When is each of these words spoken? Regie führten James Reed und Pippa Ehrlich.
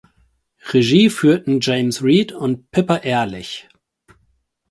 Regie 0.69 1.11
führten 1.11 1.59
James 1.61 2.01
Reed 2.03 2.31
und 2.31 2.71
Pippa 2.71 2.97
Ehrlich. 2.97 3.69